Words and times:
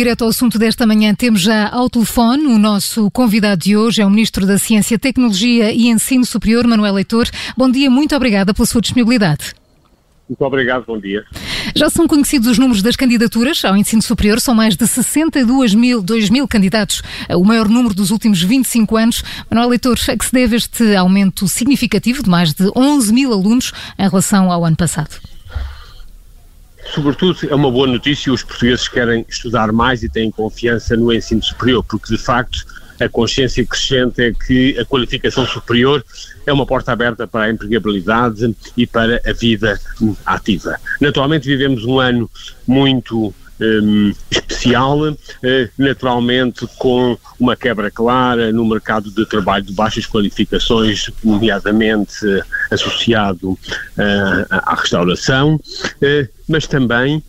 Direto 0.00 0.22
ao 0.22 0.30
assunto 0.30 0.58
desta 0.58 0.86
manhã 0.86 1.14
temos 1.14 1.42
já 1.42 1.68
ao 1.68 1.90
telefone 1.90 2.46
o 2.46 2.58
nosso 2.58 3.10
convidado 3.10 3.62
de 3.62 3.76
hoje, 3.76 4.00
é 4.00 4.06
o 4.06 4.08
Ministro 4.08 4.46
da 4.46 4.56
Ciência, 4.56 4.98
Tecnologia 4.98 5.70
e 5.72 5.88
Ensino 5.88 6.24
Superior, 6.24 6.66
Manuel 6.66 6.94
Leitor. 6.94 7.28
Bom 7.54 7.70
dia, 7.70 7.90
muito 7.90 8.16
obrigada 8.16 8.54
pela 8.54 8.64
sua 8.64 8.80
disponibilidade. 8.80 9.52
Muito 10.26 10.42
obrigado, 10.42 10.86
bom 10.86 10.98
dia. 10.98 11.22
Já 11.76 11.90
são 11.90 12.08
conhecidos 12.08 12.48
os 12.48 12.56
números 12.56 12.80
das 12.80 12.96
candidaturas 12.96 13.62
ao 13.62 13.76
ensino 13.76 14.00
superior, 14.00 14.40
são 14.40 14.54
mais 14.54 14.74
de 14.74 14.86
62 14.86 15.74
mil, 15.74 16.00
2 16.00 16.30
mil 16.30 16.48
candidatos, 16.48 17.02
o 17.28 17.44
maior 17.44 17.68
número 17.68 17.94
dos 17.94 18.10
últimos 18.10 18.40
25 18.40 18.96
anos. 18.96 19.22
Manuel 19.50 19.68
Leitor, 19.68 19.98
a 20.08 20.16
que 20.16 20.24
se 20.24 20.32
deve 20.32 20.56
este 20.56 20.96
aumento 20.96 21.46
significativo 21.46 22.22
de 22.22 22.30
mais 22.30 22.54
de 22.54 22.72
11 22.74 23.12
mil 23.12 23.34
alunos 23.34 23.70
em 23.98 24.08
relação 24.08 24.50
ao 24.50 24.64
ano 24.64 24.76
passado? 24.76 25.29
Sobretudo, 26.94 27.38
é 27.48 27.54
uma 27.54 27.70
boa 27.70 27.86
notícia, 27.86 28.32
os 28.32 28.42
portugueses 28.42 28.88
querem 28.88 29.24
estudar 29.28 29.70
mais 29.72 30.02
e 30.02 30.08
têm 30.08 30.30
confiança 30.30 30.96
no 30.96 31.12
ensino 31.12 31.42
superior, 31.42 31.84
porque 31.84 32.14
de 32.14 32.18
facto 32.20 32.66
a 33.00 33.08
consciência 33.08 33.64
crescente 33.64 34.20
é 34.20 34.32
que 34.32 34.78
a 34.78 34.84
qualificação 34.84 35.46
superior 35.46 36.04
é 36.44 36.52
uma 36.52 36.66
porta 36.66 36.92
aberta 36.92 37.26
para 37.26 37.44
a 37.44 37.50
empregabilidade 37.50 38.54
e 38.76 38.86
para 38.86 39.22
a 39.24 39.32
vida 39.32 39.80
ativa. 40.26 40.78
Naturalmente 41.00 41.46
vivemos 41.48 41.84
um 41.84 41.98
ano 41.98 42.30
muito 42.66 43.32
um, 43.60 44.12
especial, 44.30 44.98
uh, 45.00 45.16
naturalmente 45.78 46.66
com 46.78 47.16
uma 47.38 47.56
quebra 47.56 47.90
clara 47.90 48.52
no 48.52 48.64
mercado 48.64 49.10
de 49.10 49.26
trabalho 49.26 49.64
de 49.64 49.72
baixas 49.72 50.06
qualificações, 50.06 51.10
nomeadamente 51.22 52.26
uh, 52.26 52.42
associado 52.70 53.50
uh, 53.50 53.58
à 54.50 54.74
restauração, 54.74 55.60
mas 56.48 56.66
também 56.66 57.22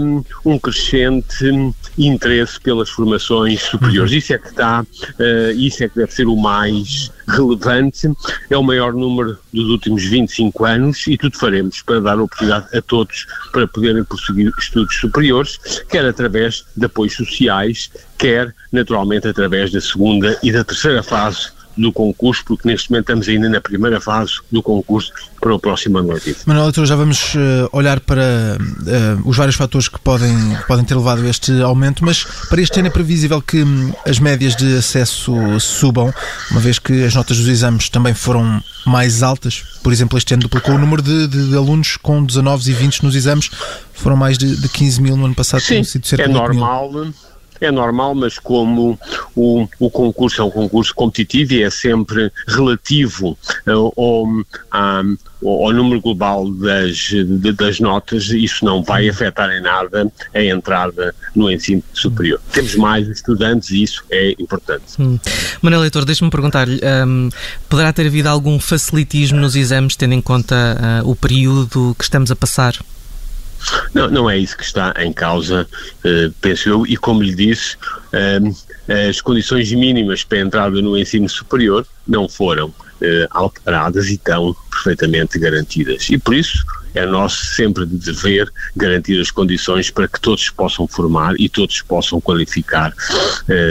um, 0.00 0.24
um 0.44 0.58
crescente 0.58 1.74
interesse 1.96 2.60
pelas 2.60 2.88
formações 2.88 3.62
superiores. 3.62 4.12
Uhum. 4.12 4.18
Isso 4.18 4.32
é 4.32 4.38
que 4.38 4.48
está, 4.48 4.82
uh, 4.82 5.50
isso 5.56 5.84
é 5.84 5.88
que 5.88 5.96
deve 5.96 6.12
ser 6.12 6.26
o 6.26 6.36
mais 6.36 7.10
relevante, 7.28 8.10
é 8.48 8.56
o 8.56 8.62
maior 8.62 8.92
número 8.92 9.38
dos 9.52 9.68
últimos 9.68 10.04
25 10.04 10.64
anos 10.64 11.06
e 11.06 11.16
tudo 11.16 11.36
faremos 11.38 11.82
para 11.82 12.00
dar 12.00 12.18
oportunidade 12.18 12.76
a 12.76 12.80
todos 12.80 13.26
para 13.52 13.66
poderem 13.66 14.04
prosseguir 14.04 14.52
estudos 14.58 14.94
superiores, 14.96 15.58
quer 15.88 16.04
através 16.06 16.64
de 16.76 16.86
apoios 16.86 17.14
sociais, 17.14 17.90
quer 18.16 18.54
naturalmente 18.72 19.28
através 19.28 19.70
da 19.70 19.80
segunda 19.80 20.38
e 20.42 20.50
da 20.50 20.64
terceira 20.64 21.02
fase 21.02 21.57
do 21.78 21.92
concurso, 21.92 22.44
porque 22.44 22.68
neste 22.68 22.90
momento 22.90 23.04
estamos 23.04 23.28
ainda 23.28 23.48
na 23.48 23.60
primeira 23.60 24.00
fase 24.00 24.34
do 24.50 24.62
concurso 24.62 25.12
para 25.40 25.54
o 25.54 25.58
próximo 25.58 25.98
ano 25.98 26.12
letivo. 26.12 26.38
Manuel, 26.46 26.66
doutor, 26.66 26.86
já 26.86 26.96
vamos 26.96 27.34
uh, 27.34 27.68
olhar 27.72 28.00
para 28.00 28.58
uh, 28.58 29.28
os 29.28 29.36
vários 29.36 29.56
fatores 29.56 29.88
que 29.88 29.98
podem, 30.00 30.34
que 30.56 30.66
podem 30.66 30.84
ter 30.84 30.96
levado 30.96 31.22
a 31.22 31.28
este 31.28 31.62
aumento, 31.62 32.04
mas 32.04 32.24
para 32.48 32.60
este 32.60 32.78
ano 32.80 32.88
é 32.88 32.90
previsível 32.90 33.40
que 33.40 33.62
um, 33.62 33.92
as 34.04 34.18
médias 34.18 34.56
de 34.56 34.76
acesso 34.76 35.34
subam, 35.60 36.12
uma 36.50 36.60
vez 36.60 36.78
que 36.78 37.04
as 37.04 37.14
notas 37.14 37.36
dos 37.38 37.46
exames 37.46 37.88
também 37.88 38.12
foram 38.12 38.62
mais 38.84 39.22
altas. 39.22 39.62
Por 39.82 39.92
exemplo, 39.92 40.18
este 40.18 40.34
ano 40.34 40.42
duplicou 40.42 40.74
o 40.74 40.78
número 40.78 41.00
de, 41.00 41.28
de, 41.28 41.50
de 41.50 41.56
alunos 41.56 41.96
com 41.96 42.24
19 42.24 42.70
e 42.70 42.74
20 42.74 43.04
nos 43.04 43.14
exames, 43.14 43.50
foram 43.94 44.16
mais 44.16 44.36
de, 44.36 44.56
de 44.56 44.68
15 44.68 45.00
mil 45.00 45.16
no 45.16 45.26
ano 45.26 45.34
passado. 45.34 45.60
Sim, 45.60 45.82
é 46.18 46.28
normal. 46.28 46.90
Mil 46.92 47.14
é 47.60 47.70
normal, 47.70 48.14
mas 48.14 48.38
como 48.38 48.98
o, 49.34 49.68
o 49.78 49.90
concurso 49.90 50.42
é 50.42 50.44
um 50.44 50.50
concurso 50.50 50.94
competitivo 50.94 51.54
e 51.54 51.62
é 51.62 51.70
sempre 51.70 52.30
relativo 52.46 53.38
uh, 53.66 53.92
ao, 53.96 54.26
ao, 54.72 55.72
número 55.72 56.00
global 56.00 56.50
das, 56.50 57.10
das 57.56 57.80
notas, 57.80 58.30
isso 58.30 58.64
não 58.64 58.82
vai 58.82 59.08
afetar 59.08 59.50
em 59.50 59.60
nada 59.60 60.10
a 60.34 60.42
entrada 60.42 61.14
no 61.34 61.50
ensino 61.50 61.82
superior. 61.92 62.40
Temos 62.52 62.74
mais 62.74 63.08
estudantes 63.08 63.70
e 63.70 63.82
isso 63.82 64.02
é 64.10 64.34
importante. 64.38 64.84
Hum. 64.98 65.18
Manuel 65.62 65.82
Leitor, 65.82 66.04
deixe-me 66.04 66.30
perguntar-lhe, 66.30 66.80
um, 67.06 67.28
poderá 67.68 67.92
ter 67.92 68.06
havido 68.06 68.28
algum 68.28 68.58
facilitismo 68.58 69.38
nos 69.38 69.56
exames, 69.56 69.96
tendo 69.96 70.14
em 70.14 70.20
conta 70.20 71.02
uh, 71.04 71.08
o 71.08 71.14
período 71.14 71.94
que 71.96 72.04
estamos 72.04 72.30
a 72.30 72.36
passar? 72.36 72.74
Não, 73.94 74.08
não 74.10 74.30
é 74.30 74.38
isso 74.38 74.56
que 74.56 74.64
está 74.64 74.94
em 74.98 75.12
causa, 75.12 75.66
uh, 76.04 76.32
penso 76.40 76.68
eu, 76.68 76.86
e 76.86 76.96
como 76.96 77.22
lhe 77.22 77.34
disse, 77.34 77.76
uh, 77.76 79.08
as 79.08 79.20
condições 79.20 79.70
mínimas 79.72 80.24
para 80.24 80.38
a 80.38 80.40
entrada 80.42 80.80
no 80.80 80.96
ensino 80.96 81.28
superior 81.28 81.86
não 82.06 82.28
foram 82.28 82.68
uh, 82.68 82.74
alteradas 83.30 84.06
e 84.06 84.14
estão 84.14 84.54
perfeitamente 84.70 85.38
garantidas. 85.38 86.08
E 86.10 86.18
por 86.18 86.34
isso 86.34 86.64
é 86.94 87.04
nosso 87.04 87.44
sempre 87.54 87.84
de 87.84 87.96
dever 87.96 88.50
garantir 88.74 89.20
as 89.20 89.30
condições 89.30 89.90
para 89.90 90.08
que 90.08 90.20
todos 90.20 90.48
possam 90.50 90.86
formar 90.88 91.34
e 91.38 91.48
todos 91.48 91.82
possam 91.82 92.18
qualificar, 92.20 92.92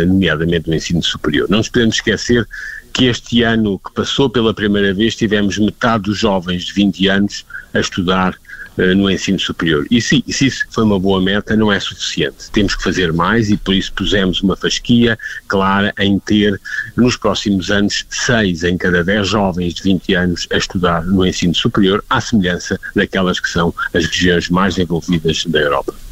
nomeadamente 0.08 0.70
no 0.70 0.76
ensino 0.76 1.04
superior. 1.04 1.50
Não 1.50 1.58
nos 1.58 1.68
podemos 1.68 1.96
esquecer 1.96 2.48
que 2.94 3.06
este 3.06 3.44
ano 3.44 3.80
que 3.80 3.92
passou 3.92 4.30
pela 4.30 4.54
primeira 4.54 4.94
vez 4.94 5.16
tivemos 5.16 5.58
metade 5.58 6.04
dos 6.04 6.18
jovens 6.18 6.64
de 6.64 6.74
20 6.74 7.08
anos 7.08 7.46
a 7.74 7.80
estudar 7.80 8.36
no 8.96 9.10
ensino 9.10 9.40
superior. 9.40 9.86
E 9.90 10.02
se, 10.02 10.24
se 10.28 10.48
isso 10.48 10.66
foi 10.70 10.84
uma 10.84 11.00
boa 11.00 11.22
meta, 11.22 11.56
não 11.56 11.72
é 11.72 11.80
suficiente. 11.80 12.50
Temos 12.52 12.76
que 12.76 12.84
fazer 12.84 13.12
mais 13.12 13.50
e 13.50 13.58
por 13.58 13.74
isso 13.74 13.92
pusemos 13.94 14.42
uma 14.42 14.56
fasquia 14.56 15.18
clara 15.48 15.94
em 16.00 16.20
ter, 16.20 16.60
nos 16.96 17.18
próximos 17.18 17.72
anos, 17.72 18.06
seis 18.10 18.64
em 18.64 18.78
cada 18.78 19.04
dez 19.04 19.28
jovens 19.28 19.74
de 19.74 19.84
20 19.84 20.14
anos 20.14 20.48
a 20.52 20.58
estudar 20.58 21.06
no 21.06 21.26
ensino 21.26 21.56
superior, 21.56 22.04
à 22.10 22.22
semelhança 22.22 22.80
daquelas 22.96 23.40
que 23.40 23.50
são 23.50 23.74
as 23.94 24.06
regiões 24.06 24.50
mais 24.50 24.78
envolvidas 24.78 25.46
da 25.46 25.60
Europa. 25.60 26.07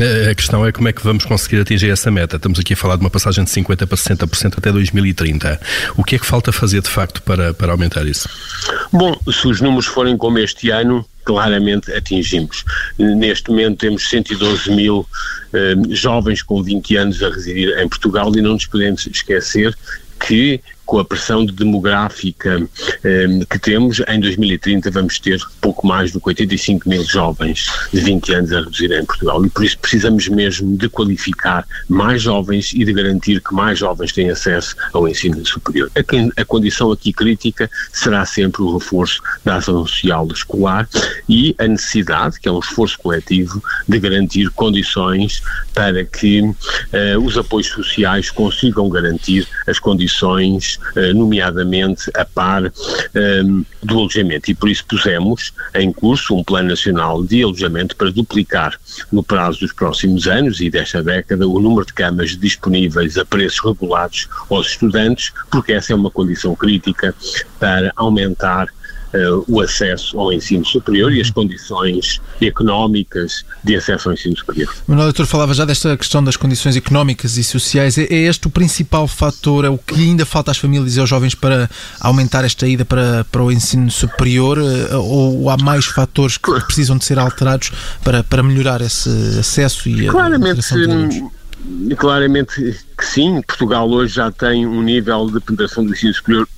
A 0.00 0.34
questão 0.34 0.64
é 0.64 0.72
como 0.72 0.88
é 0.88 0.92
que 0.92 1.02
vamos 1.02 1.24
conseguir 1.24 1.60
atingir 1.60 1.90
essa 1.90 2.10
meta. 2.10 2.36
Estamos 2.36 2.58
aqui 2.58 2.72
a 2.72 2.76
falar 2.76 2.96
de 2.96 3.02
uma 3.02 3.10
passagem 3.10 3.44
de 3.44 3.50
50% 3.50 3.86
para 3.86 3.96
60% 3.96 4.54
até 4.56 4.72
2030. 4.72 5.60
O 5.96 6.02
que 6.02 6.16
é 6.16 6.18
que 6.18 6.24
falta 6.24 6.50
fazer 6.50 6.80
de 6.80 6.88
facto 6.88 7.20
para, 7.22 7.52
para 7.52 7.72
aumentar 7.72 8.06
isso? 8.06 8.28
Bom, 8.90 9.14
se 9.30 9.46
os 9.46 9.60
números 9.60 9.86
forem 9.86 10.16
como 10.16 10.38
este 10.38 10.70
ano, 10.70 11.04
claramente 11.24 11.92
atingimos. 11.92 12.64
Neste 12.98 13.50
momento 13.50 13.80
temos 13.80 14.08
112 14.08 14.70
mil 14.70 15.06
eh, 15.52 15.74
jovens 15.90 16.42
com 16.42 16.62
20 16.62 16.96
anos 16.96 17.22
a 17.22 17.28
residir 17.28 17.78
em 17.78 17.88
Portugal 17.88 18.32
e 18.34 18.40
não 18.40 18.54
nos 18.54 18.66
podemos 18.66 19.06
esquecer 19.06 19.76
que 20.26 20.60
com 20.92 20.98
a 20.98 21.04
pressão 21.06 21.46
demográfica 21.46 22.68
eh, 23.02 23.26
que 23.48 23.58
temos, 23.58 24.02
em 24.06 24.20
2030 24.20 24.90
vamos 24.90 25.18
ter 25.18 25.40
pouco 25.58 25.86
mais 25.86 26.12
do 26.12 26.20
que 26.20 26.28
85 26.28 26.86
mil 26.86 27.02
jovens 27.02 27.66
de 27.90 27.98
20 27.98 28.34
anos 28.34 28.52
a 28.52 28.58
reduzir 28.58 28.92
em 28.92 29.02
Portugal 29.02 29.42
e 29.42 29.48
por 29.48 29.64
isso 29.64 29.78
precisamos 29.78 30.28
mesmo 30.28 30.76
de 30.76 30.90
qualificar 30.90 31.66
mais 31.88 32.20
jovens 32.20 32.74
e 32.74 32.84
de 32.84 32.92
garantir 32.92 33.40
que 33.40 33.54
mais 33.54 33.78
jovens 33.78 34.12
têm 34.12 34.28
acesso 34.28 34.76
ao 34.92 35.08
ensino 35.08 35.46
superior. 35.46 35.90
A, 35.96 36.42
a 36.42 36.44
condição 36.44 36.92
aqui 36.92 37.10
crítica 37.10 37.70
será 37.90 38.26
sempre 38.26 38.60
o 38.60 38.76
reforço 38.76 39.22
da 39.42 39.56
ação 39.56 39.86
social 39.86 40.28
escolar 40.30 40.86
e 41.26 41.54
a 41.58 41.66
necessidade, 41.66 42.38
que 42.38 42.50
é 42.50 42.52
um 42.52 42.58
esforço 42.58 42.98
coletivo, 42.98 43.62
de 43.88 43.98
garantir 43.98 44.50
condições 44.50 45.42
para 45.72 46.04
que 46.04 46.52
eh, 46.92 47.16
os 47.16 47.38
apoios 47.38 47.68
sociais 47.68 48.30
consigam 48.30 48.90
garantir 48.90 49.48
as 49.66 49.78
condições 49.78 50.81
nomeadamente 51.14 52.10
a 52.14 52.24
par 52.24 52.64
um, 52.64 52.68
eh, 53.14 53.42
do 53.82 53.98
alojamento. 53.98 54.50
E 54.50 54.54
por 54.54 54.68
isso 54.68 54.84
pusemos 54.86 55.52
em 55.74 55.92
curso 55.92 56.34
um 56.34 56.44
Plano 56.44 56.68
Nacional 56.68 57.24
de 57.24 57.42
Alojamento 57.42 57.96
para 57.96 58.10
duplicar 58.10 58.78
no 59.10 59.22
prazo 59.22 59.60
dos 59.60 59.72
próximos 59.72 60.26
anos 60.26 60.60
e 60.60 60.70
desta 60.70 61.02
década 61.02 61.46
o 61.46 61.60
número 61.60 61.86
de 61.86 61.92
camas 61.92 62.36
disponíveis 62.36 63.16
a 63.18 63.24
preços 63.24 63.60
regulados 63.60 64.28
aos 64.50 64.68
estudantes, 64.68 65.32
porque 65.50 65.72
essa 65.72 65.92
é 65.92 65.96
uma 65.96 66.10
condição 66.10 66.54
crítica 66.54 67.14
para 67.58 67.92
aumentar 67.96 68.68
uh, 69.14 69.44
o 69.48 69.60
acesso 69.60 70.18
ao 70.18 70.32
ensino 70.32 70.64
superior 70.64 71.12
e 71.12 71.20
as 71.20 71.30
condições 71.30 72.20
económicas 72.40 73.44
de 73.62 73.76
acesso 73.76 74.08
ao 74.08 74.14
ensino 74.14 74.36
superior. 74.36 74.72
Manuel 74.86 75.08
Doutor 75.08 75.26
falava 75.26 75.54
já 75.54 75.64
desta 75.64 75.96
questão 75.96 76.22
das 76.22 76.36
condições 76.36 76.76
económicas 76.76 77.36
e 77.36 77.44
sociais. 77.44 77.98
É, 77.98 78.04
é 78.04 78.22
este 78.26 78.46
o 78.46 78.50
principal 78.50 79.06
fator, 79.06 79.64
é 79.64 79.70
o 79.70 79.78
que 79.78 79.94
ainda 79.94 80.24
falta 80.24 80.50
às 80.50 80.58
famílias 80.58 80.96
e 80.96 81.00
aos 81.00 81.08
jovens 81.08 81.34
para 81.34 81.68
aumentar 82.00 82.44
esta 82.44 82.66
ida 82.66 82.84
para, 82.84 83.24
para 83.30 83.42
o 83.42 83.50
ensino 83.50 83.90
superior 83.90 84.58
eh, 84.58 84.96
ou 84.96 85.48
há 85.50 85.56
mais 85.56 85.86
fatores 85.86 86.36
que 86.36 86.52
precisam 86.60 86.96
de 86.96 87.04
ser 87.04 87.18
alterados 87.18 87.70
para, 88.02 88.22
para 88.22 88.42
melhorar 88.42 88.80
esse 88.80 89.08
acesso 89.38 89.88
e 89.88 90.08
a 90.08 90.10
Claramente, 90.10 90.60
Claramente 91.96 92.76
que 92.98 93.06
sim, 93.06 93.40
Portugal 93.42 93.88
hoje 93.88 94.14
já 94.14 94.30
tem 94.30 94.66
um 94.66 94.82
nível 94.82 95.30
de 95.30 95.40
penetração 95.40 95.84
do 95.84 95.92
ensino 95.92 96.12
superior 96.14 96.48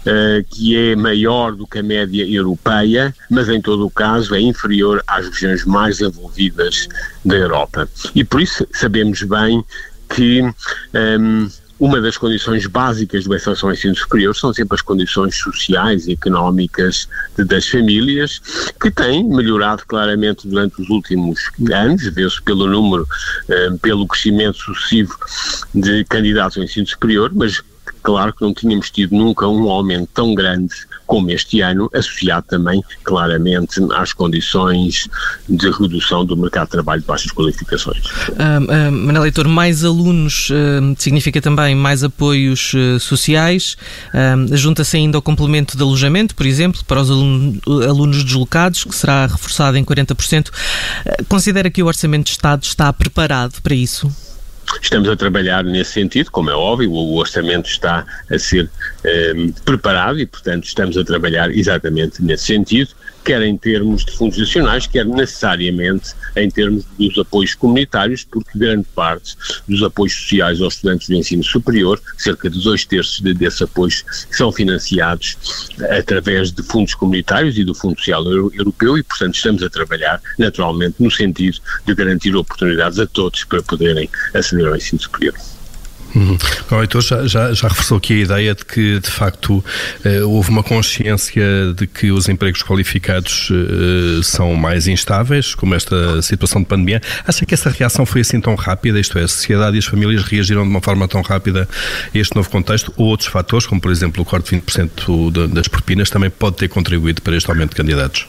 uh, 0.00 0.44
que 0.50 0.76
é 0.76 0.96
maior 0.96 1.54
do 1.54 1.66
que 1.66 1.78
a 1.78 1.82
média 1.82 2.26
europeia, 2.26 3.14
mas 3.30 3.48
em 3.48 3.60
todo 3.60 3.86
o 3.86 3.90
caso 3.90 4.34
é 4.34 4.40
inferior 4.40 5.02
às 5.06 5.28
regiões 5.28 5.64
mais 5.64 6.00
envolvidas 6.00 6.88
da 7.24 7.36
Europa. 7.36 7.88
E 8.14 8.24
por 8.24 8.40
isso 8.40 8.66
sabemos 8.72 9.22
bem 9.22 9.64
que 10.08 10.42
um, 10.42 10.52
ehm, 10.94 11.48
uma 11.78 12.00
das 12.00 12.16
condições 12.16 12.66
básicas 12.66 13.24
do 13.24 13.34
acesso 13.34 13.66
ao 13.66 13.72
ensino 13.72 13.96
superior 13.96 14.34
são 14.34 14.54
sempre 14.54 14.76
as 14.76 14.82
condições 14.82 15.36
sociais 15.36 16.06
e 16.06 16.12
económicas 16.12 17.08
das 17.36 17.68
famílias, 17.68 18.40
que 18.80 18.90
têm 18.90 19.24
melhorado 19.24 19.82
claramente 19.86 20.46
durante 20.46 20.80
os 20.80 20.88
últimos 20.88 21.40
anos, 21.72 22.04
vê-se 22.04 22.40
pelo 22.42 22.66
número, 22.66 23.06
eh, 23.48 23.70
pelo 23.82 24.06
crescimento 24.06 24.56
sucessivo 24.56 25.14
de 25.74 26.04
candidatos 26.04 26.58
ao 26.58 26.64
ensino 26.64 26.86
superior, 26.86 27.32
mas 27.34 27.60
claro 28.04 28.32
que 28.32 28.42
não 28.42 28.54
tínhamos 28.54 28.90
tido 28.90 29.16
nunca 29.16 29.48
um 29.48 29.68
aumento 29.68 30.08
tão 30.14 30.34
grande 30.34 30.72
como 31.06 31.30
este 31.30 31.60
ano, 31.60 31.90
associado 31.92 32.46
também 32.48 32.82
claramente 33.02 33.80
às 33.94 34.12
condições 34.12 35.08
de 35.48 35.70
redução 35.70 36.24
do 36.24 36.36
mercado 36.36 36.66
de 36.66 36.72
trabalho 36.72 37.00
de 37.00 37.06
baixas 37.06 37.32
qualificações. 37.32 38.04
Uh, 38.04 38.88
uh, 38.88 38.92
Manuel 38.92 39.24
Leitor, 39.24 39.48
mais 39.48 39.84
alunos 39.84 40.50
uh, 40.50 40.94
significa 40.98 41.40
também 41.40 41.74
mais 41.74 42.04
apoios 42.04 42.72
uh, 42.74 43.00
sociais, 43.00 43.76
junta-se 44.52 44.96
ainda 44.96 45.18
ao 45.18 45.22
complemento 45.22 45.76
de 45.76 45.82
alojamento, 45.82 46.34
por 46.34 46.46
exemplo, 46.46 46.82
para 46.86 47.00
os 47.00 47.10
alunos 47.10 48.22
deslocados, 48.24 48.84
que 48.84 48.94
será 48.94 49.26
reforçado 49.26 49.76
em 49.76 49.84
40%. 49.84 50.48
Uh, 50.48 51.24
considera 51.28 51.70
que 51.70 51.82
o 51.82 51.86
Orçamento 51.86 52.26
de 52.26 52.32
Estado 52.32 52.62
está 52.62 52.92
preparado 52.92 53.60
para 53.62 53.74
isso? 53.74 54.10
Estamos 54.80 55.08
a 55.08 55.16
trabalhar 55.16 55.64
nesse 55.64 55.92
sentido, 55.92 56.30
como 56.30 56.50
é 56.50 56.54
óbvio, 56.54 56.90
o 56.92 57.16
orçamento 57.16 57.68
está 57.68 58.04
a 58.30 58.38
ser 58.38 58.68
eh, 59.02 59.32
preparado 59.64 60.18
e, 60.20 60.26
portanto, 60.26 60.64
estamos 60.64 60.96
a 60.96 61.04
trabalhar 61.04 61.50
exatamente 61.50 62.22
nesse 62.22 62.44
sentido 62.44 62.90
quer 63.24 63.42
em 63.42 63.56
termos 63.56 64.04
de 64.04 64.12
fundos 64.12 64.38
nacionais, 64.38 64.86
quer 64.86 65.06
necessariamente 65.06 66.10
em 66.36 66.50
termos 66.50 66.84
dos 66.98 67.18
apoios 67.18 67.54
comunitários, 67.54 68.24
porque 68.24 68.58
grande 68.58 68.86
parte 68.94 69.34
dos 69.66 69.82
apoios 69.82 70.14
sociais 70.14 70.60
aos 70.60 70.74
estudantes 70.74 71.08
do 71.08 71.14
ensino 71.14 71.42
superior, 71.42 72.00
cerca 72.18 72.50
de 72.50 72.62
dois 72.62 72.84
terços 72.84 73.20
de, 73.20 73.32
desses 73.32 73.62
apoios, 73.62 74.04
são 74.30 74.52
financiados 74.52 75.36
através 75.90 76.52
de 76.52 76.62
fundos 76.62 76.94
comunitários 76.94 77.58
e 77.58 77.64
do 77.64 77.74
Fundo 77.74 77.98
Social 77.98 78.24
Europeu 78.26 78.98
e, 78.98 79.02
portanto, 79.02 79.34
estamos 79.34 79.62
a 79.62 79.70
trabalhar 79.70 80.20
naturalmente 80.38 80.96
no 80.98 81.10
sentido 81.10 81.58
de 81.86 81.94
garantir 81.94 82.36
oportunidades 82.36 82.98
a 82.98 83.06
todos 83.06 83.44
para 83.44 83.62
poderem 83.62 84.08
aceder 84.34 84.66
ao 84.66 84.76
ensino 84.76 85.00
superior. 85.00 85.34
Uhum. 86.14 86.38
O 86.70 86.80
Heitor 86.80 87.02
já, 87.02 87.26
já, 87.26 87.52
já, 87.52 87.68
reforçou 87.68 87.98
aqui 87.98 88.14
a 88.14 88.16
ideia 88.18 88.54
de 88.54 88.64
que, 88.64 89.00
de 89.00 89.10
facto, 89.10 89.64
eh, 90.04 90.22
houve 90.22 90.50
uma 90.50 90.62
consciência 90.62 91.74
de 91.76 91.86
que 91.86 92.12
os 92.12 92.28
empregos 92.28 92.62
qualificados 92.62 93.48
eh, 93.50 94.22
são 94.22 94.54
mais 94.54 94.86
instáveis, 94.86 95.54
como 95.54 95.74
esta 95.74 96.22
situação 96.22 96.62
de 96.62 96.68
pandemia. 96.68 97.02
Acha 97.26 97.44
que 97.44 97.52
essa 97.52 97.68
reação 97.68 98.06
foi 98.06 98.20
assim 98.20 98.40
tão 98.40 98.54
rápida? 98.54 99.00
Isto 99.00 99.18
é, 99.18 99.24
a 99.24 99.28
sociedade 99.28 99.76
e 99.76 99.78
as 99.80 99.86
famílias 99.86 100.22
reagiram 100.22 100.62
de 100.62 100.68
uma 100.68 100.80
forma 100.80 101.08
tão 101.08 101.20
rápida 101.20 101.68
a 102.14 102.18
este 102.18 102.36
novo 102.36 102.48
contexto? 102.48 102.92
Ou 102.96 103.06
outros 103.06 103.28
fatores, 103.28 103.66
como 103.66 103.80
por 103.80 103.90
exemplo 103.90 104.22
o 104.22 104.24
corte 104.24 104.54
de 104.54 104.62
20% 104.62 105.48
das 105.48 105.66
propinas, 105.66 106.10
também 106.10 106.30
pode 106.30 106.56
ter 106.56 106.68
contribuído 106.68 107.22
para 107.22 107.36
este 107.36 107.50
aumento 107.50 107.70
de 107.70 107.76
candidatos? 107.76 108.26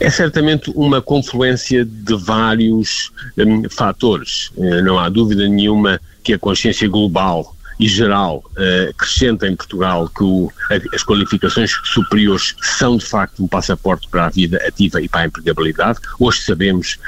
É 0.00 0.10
certamente 0.10 0.72
uma 0.74 1.00
confluência 1.00 1.84
de 1.84 2.16
vários 2.16 3.12
um, 3.36 3.68
fatores. 3.70 4.50
Eh, 4.58 4.82
não 4.82 4.98
há 4.98 5.08
dúvida 5.08 5.46
nenhuma 5.48 6.00
que 6.28 6.34
a 6.34 6.38
consciência 6.38 6.86
global 6.86 7.56
e 7.80 7.88
geral 7.88 8.44
uh, 8.50 8.92
crescente 8.98 9.46
em 9.46 9.56
Portugal 9.56 10.10
que 10.14 10.22
o, 10.22 10.52
as 10.94 11.02
qualificações 11.02 11.72
superiores 11.84 12.54
são 12.60 12.98
de 12.98 13.06
facto 13.06 13.42
um 13.42 13.48
passaporte 13.48 14.06
para 14.10 14.26
a 14.26 14.28
vida 14.28 14.58
ativa 14.68 15.00
e 15.00 15.08
para 15.08 15.22
a 15.22 15.24
empregabilidade. 15.24 15.98
Hoje 16.20 16.42
sabemos 16.42 16.98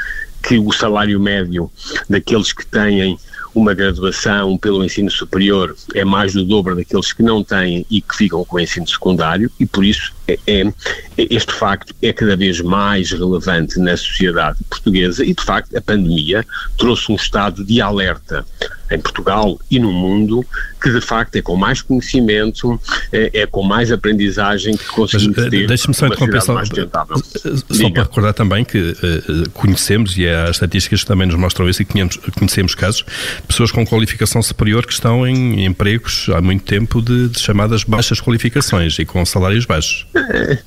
que 0.42 0.58
o 0.58 0.72
salário 0.72 1.20
médio 1.20 1.70
daqueles 2.08 2.50
que 2.50 2.64
têm 2.64 3.18
uma 3.54 3.74
graduação 3.74 4.56
pelo 4.56 4.82
ensino 4.82 5.10
superior 5.10 5.76
é 5.94 6.02
mais 6.02 6.32
do 6.32 6.42
dobro 6.42 6.74
daqueles 6.74 7.12
que 7.12 7.22
não 7.22 7.44
têm 7.44 7.84
e 7.90 8.00
que 8.00 8.16
ficam 8.16 8.42
com 8.42 8.56
o 8.56 8.60
ensino 8.60 8.88
secundário 8.88 9.50
e 9.60 9.66
por 9.66 9.84
isso 9.84 10.14
é, 10.46 10.62
é, 10.62 10.72
este 11.16 11.52
facto 11.52 11.94
é 12.02 12.12
cada 12.12 12.36
vez 12.36 12.60
mais 12.60 13.10
relevante 13.12 13.78
na 13.78 13.96
sociedade 13.96 14.58
portuguesa 14.68 15.24
e 15.24 15.34
de 15.34 15.42
facto 15.42 15.76
a 15.76 15.80
pandemia 15.80 16.44
trouxe 16.76 17.10
um 17.12 17.16
estado 17.16 17.64
de 17.64 17.80
alerta 17.80 18.44
em 18.90 18.98
Portugal 18.98 19.58
e 19.70 19.78
no 19.78 19.92
mundo, 19.92 20.44
que 20.82 20.90
de 20.90 21.00
facto 21.00 21.36
é 21.36 21.42
com 21.42 21.54
mais 21.54 21.80
conhecimento, 21.80 22.80
é, 23.12 23.42
é 23.42 23.46
com 23.46 23.62
mais 23.62 23.92
aprendizagem 23.92 24.76
que 24.76 24.86
conseguimos 24.86 25.36
Mas, 25.36 25.50
ter 25.50 25.66
deixe-me 25.66 25.94
só 25.94 26.06
interromper 26.06 26.42
só, 26.42 26.56
só 26.64 27.90
para 27.90 28.02
recordar 28.02 28.34
também 28.34 28.64
que 28.64 28.78
uh, 28.78 29.50
conhecemos, 29.50 30.18
e 30.18 30.26
há 30.28 30.50
estatísticas 30.50 31.02
que 31.02 31.06
também 31.06 31.26
nos 31.26 31.36
mostram 31.36 31.68
isso, 31.68 31.82
e 31.82 31.84
conhecemos, 31.84 32.74
casos 32.74 33.04
pessoas 33.46 33.70
com 33.70 33.86
qualificação 33.86 34.42
superior 34.42 34.84
que 34.84 34.92
estão 34.92 35.26
em 35.26 35.64
empregos 35.64 36.28
há 36.34 36.40
muito 36.40 36.64
tempo 36.64 37.00
de, 37.00 37.28
de 37.28 37.38
chamadas 37.38 37.84
baixas 37.84 38.20
qualificações 38.20 38.98
e 38.98 39.04
com 39.04 39.24
salários 39.24 39.66
baixos. 39.66 40.06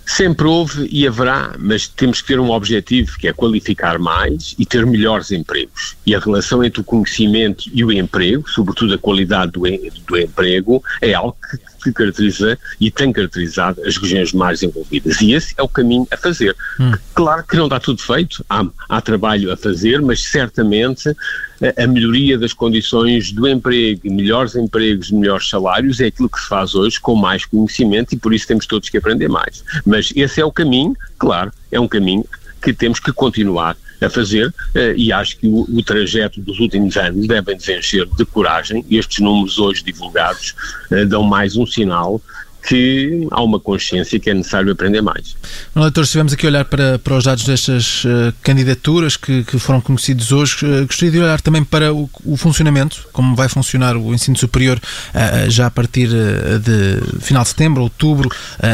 Sempre 0.06 0.48
houve 0.48 0.88
e 0.92 1.08
haverá, 1.08 1.56
mas 1.58 1.88
temos 1.88 2.22
que 2.22 2.28
ter 2.28 2.40
um 2.40 2.52
objetivo 2.52 3.18
que 3.18 3.28
é 3.28 3.34
qualificar 3.34 4.00
mais 4.00 4.56
e 4.58 4.66
ter 4.66 4.86
melhores 4.86 5.32
empregos. 5.32 5.96
E 6.06 6.16
a 6.16 6.20
relação 6.20 6.64
entre 6.64 6.82
o 6.82 6.84
conhecimento 6.84 7.70
e 7.74 7.84
o 7.84 7.92
emprego 7.92 8.24
emprego, 8.24 8.50
sobretudo 8.50 8.94
a 8.94 8.98
qualidade 8.98 9.52
do, 9.52 9.62
do 9.62 10.18
emprego, 10.18 10.84
é 11.02 11.14
algo 11.14 11.36
que, 11.50 11.58
que, 11.84 11.92
caracteriza 11.92 12.58
e 12.80 12.90
tem 12.90 13.12
caracterizado 13.12 13.82
as 13.86 13.98
regiões 13.98 14.34
mais 14.34 14.64
envolvidas. 14.64 15.22
E 15.22 15.34
esse 15.34 15.54
é 15.58 15.64
o 15.64 15.68
caminho 15.68 16.08
a 16.12 16.18
fazer. 16.18 16.56
Hum. 16.80 16.94
Claro 17.14 17.44
que 17.44 17.56
não 17.56 17.66
está 17.66 17.80
tudo 17.80 18.02
feito, 18.02 18.44
há, 18.50 18.66
há 18.90 19.02
trabalho 19.02 19.52
a 19.52 19.58
fazer, 19.58 20.02
mas 20.02 20.24
certamente 20.24 21.10
a, 21.10 21.84
a 21.84 21.88
melhoria 21.88 22.38
das 22.38 22.54
condições 22.54 23.32
do 23.32 23.48
emprego, 23.48 24.02
melhores 24.06 24.56
empregos, 24.56 25.12
melhores 25.12 25.50
salários, 25.50 26.00
é 26.00 26.08
aquilo 26.08 26.30
que 26.30 26.40
se 26.40 26.48
faz 26.48 26.74
hoje 26.76 27.00
com 27.00 27.16
mais 27.16 27.46
conhecimento 27.46 28.14
e 28.14 28.18
por 28.18 28.34
isso 28.34 28.48
temos 28.48 28.66
todos 28.66 28.90
que 28.90 28.98
aprender 28.98 29.28
mais. 29.28 29.64
Mas 29.86 30.12
esse 30.16 30.42
é 30.42 30.46
o 30.46 30.52
caminho, 30.52 30.96
claro, 31.18 31.52
é 31.72 31.80
um 31.80 31.88
caminho 31.88 32.26
que 32.62 32.74
temos 32.74 33.00
que 33.00 33.12
continuar 33.12 33.76
a 34.04 34.10
fazer 34.10 34.54
eh, 34.76 34.94
e 34.98 35.12
acho 35.12 35.38
que 35.38 35.48
o, 35.48 35.62
o, 35.62 35.84
trajeto 35.84 36.42
dos 36.42 36.60
últimos 36.60 36.96
anos 36.98 37.28
devem 37.28 37.56
nos 37.56 37.68
encher 37.68 38.06
de 38.06 38.26
coragem. 38.26 38.86
Estes 38.90 39.20
números 39.20 39.58
hoje 39.60 39.84
divulgados 39.84 40.56
eh, 40.92 41.06
dão 41.06 41.24
mais 41.24 41.56
um 41.56 41.66
sinal 41.66 42.22
que 42.68 43.28
há 43.30 43.44
uma 43.44 43.60
consciência 43.60 44.20
que 44.20 44.30
é 44.30 44.34
necessário 44.34 44.72
aprender 44.72 45.02
mais. 45.02 45.36
Leitor, 45.76 46.04
estivemos 46.04 46.34
aqui 46.34 46.46
a 46.46 46.50
olhar 46.50 46.66
para, 46.66 46.98
para 46.98 47.16
os 47.16 47.26
dados 47.26 47.44
destas 47.44 48.06
uh, 48.06 48.34
candidaturas 48.42 49.18
que, 49.18 49.44
que, 49.44 49.60
foram 49.60 49.82
conhecidos 49.82 50.32
hoje. 50.32 50.66
Uh, 50.66 50.86
gostaria 50.86 51.12
de 51.12 51.20
olhar 51.20 51.42
também 51.42 51.64
para 51.64 51.94
o, 51.94 52.10
o, 52.24 52.38
funcionamento, 52.38 53.08
como 53.12 53.36
vai 53.36 53.50
funcionar 53.50 53.98
o 53.98 54.14
ensino 54.14 54.38
superior 54.38 54.80
uh, 54.80 55.50
já 55.50 55.68
a 55.68 55.72
partir 55.72 56.08
de 56.08 57.20
final 57.22 57.44
de 57.44 57.50
setembro, 57.50 57.84
outubro, 57.84 58.30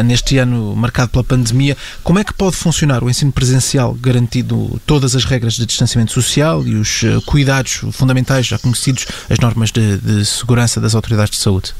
neste 0.06 0.38
ano 0.38 0.75
marcado 0.75 1.10
pela 1.12 1.24
pandemia. 1.24 1.75
Como 2.04 2.20
é 2.20 2.24
que 2.24 2.34
pode 2.34 2.56
funcionar 2.56 3.04
o 3.04 3.10
ensino 3.10 3.32
presencial 3.32 3.94
garantido 3.94 4.80
todas 4.86 5.16
as 5.16 5.25
regras 5.25 5.54
de 5.54 5.66
distanciamento 5.66 6.12
social 6.12 6.66
e 6.66 6.75
os 6.75 7.02
cuidados 7.25 7.82
fundamentais 7.92 8.46
já 8.46 8.58
conhecidos, 8.58 9.06
as 9.30 9.40
normas 9.40 9.72
de, 9.72 9.98
de 9.98 10.25
segurança 10.25 10.80
das 10.80 10.96
autoridades 10.96 11.38
de 11.38 11.44
saúde? 11.44 11.74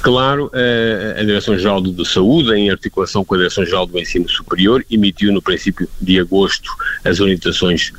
Claro, 0.00 0.50
a 1.18 1.22
Direção-Geral 1.22 1.80
de 1.80 2.08
Saúde, 2.08 2.52
em 2.54 2.70
articulação 2.70 3.24
com 3.24 3.34
a 3.34 3.38
Direção-Geral 3.38 3.86
do 3.86 3.98
Ensino 3.98 4.28
Superior, 4.28 4.84
emitiu 4.90 5.32
no 5.32 5.42
princípio 5.42 5.88
de 6.00 6.20
agosto 6.20 6.70
as 7.04 7.20
orientações 7.20 7.92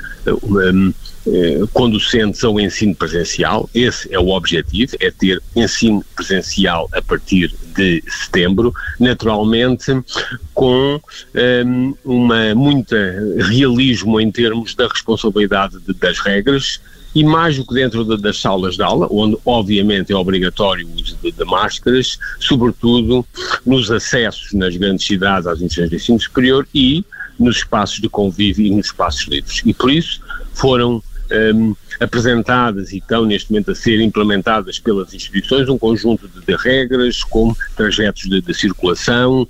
um, 0.44 0.94
um, 1.28 1.68
conducentes 1.74 2.44
ao 2.44 2.60
ensino 2.60 2.96
presencial. 2.96 3.70
Esse 3.74 4.14
é 4.14 4.20
o 4.20 4.30
objetivo, 4.30 4.96
é 5.00 5.12
ter 5.12 5.42
ensino 5.56 6.04
presencial 6.16 6.90
a 6.94 7.02
partir 7.02 7.54
de 7.76 8.04
setembro, 8.08 8.74
naturalmente 9.00 9.92
com 10.54 11.00
um, 11.66 11.96
uma 12.04 12.54
muita 12.56 12.96
realismo 13.50 14.20
em 14.20 14.32
termos 14.32 14.76
da 14.76 14.88
responsabilidade 14.88 15.80
de, 15.80 15.94
das 15.94 16.20
regras, 16.20 16.80
e 17.16 17.24
mais 17.24 17.58
que 17.58 17.74
dentro 17.74 18.04
de, 18.04 18.22
das 18.22 18.40
salas 18.40 18.76
de 18.76 18.84
aula, 18.84 19.08
onde 19.12 19.38
obviamente 19.46 20.12
é 20.12 20.16
obrigatório 20.16 20.88
o 20.88 20.96
uso 20.96 21.18
de, 21.22 21.32
de, 21.32 21.46
máscaras, 21.46 22.18
sobretudo 22.40 23.26
nos 23.66 23.92
acessos 23.92 24.54
nas 24.54 24.76
grandes 24.76 25.06
cidades 25.06 25.48
às 25.48 25.62
instituições 25.62 25.90
de 25.90 25.96
ensino 25.96 26.20
superior 26.20 26.68
e 26.74 27.06
nos 27.40 27.58
espaços 27.58 28.00
de 28.00 28.10
convívio 28.10 28.66
e 28.66 28.72
nos 28.72 28.88
espaços 28.88 29.28
livres. 29.28 29.62
E 29.66 29.74
por 29.74 29.92
isso 29.92 30.22
foram 30.54 31.02
um, 31.56 31.76
apresentadas 32.00 32.92
e 32.92 32.98
estão 32.98 33.26
neste 33.26 33.52
momento 33.52 33.72
a 33.72 33.76
ser 33.76 34.00
implementadas 34.00 34.80
pelas 34.80 35.14
instituições 35.14 35.70
um 35.70 35.78
conjunto 35.78 36.28
de, 36.28 36.46
de 36.46 36.56
regras, 36.56 37.24
como 37.24 37.56
trajetos 37.76 38.24
de, 38.24 38.42
de 38.42 38.54
circulação, 38.54 39.48